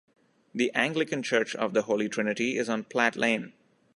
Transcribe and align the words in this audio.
The 0.55 0.71
Anglican 0.73 1.21
Church 1.21 1.53
of 1.53 1.75
the 1.75 1.83
Holy 1.83 2.09
Trinity 2.09 2.57
is 2.57 2.69
on 2.69 2.85
Platt 2.85 3.15
Lane. 3.15 3.53